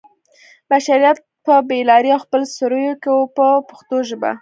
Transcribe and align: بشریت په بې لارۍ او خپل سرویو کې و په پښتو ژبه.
بشریت 0.69 1.17
په 1.45 1.53
بې 1.67 1.79
لارۍ 1.89 2.11
او 2.13 2.19
خپل 2.25 2.41
سرویو 2.57 2.95
کې 3.03 3.09
و 3.15 3.19
په 3.37 3.45
پښتو 3.69 3.97
ژبه. 4.09 4.31